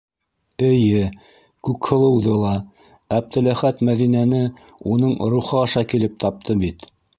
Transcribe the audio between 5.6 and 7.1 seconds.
аша килеп тапты бит.